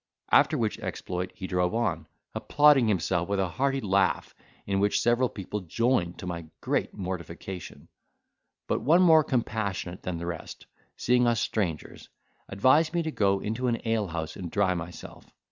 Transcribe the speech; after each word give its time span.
After 0.31 0.57
which 0.57 0.79
exploit 0.79 1.31
he 1.35 1.45
drove 1.45 1.75
on, 1.75 2.07
applauding 2.33 2.87
himself 2.87 3.29
with 3.29 3.39
a 3.39 3.47
hearty 3.49 3.81
laugh, 3.81 4.33
in 4.65 4.79
which 4.79 4.99
several 4.99 5.29
people 5.29 5.59
joined, 5.59 6.17
to 6.17 6.25
my 6.25 6.47
great 6.59 6.91
mortification; 6.95 7.87
but 8.65 8.81
one, 8.81 9.03
more 9.03 9.23
compassionate 9.23 10.01
than 10.01 10.17
the 10.17 10.25
rest, 10.25 10.65
seeing 10.97 11.27
us 11.27 11.39
strangers, 11.39 12.09
advised 12.49 12.95
me 12.95 13.03
to 13.03 13.11
go 13.11 13.41
into 13.41 13.67
an 13.67 13.79
alehouse, 13.85 14.35
and 14.35 14.49
dry 14.49 14.73
myself. 14.73 15.31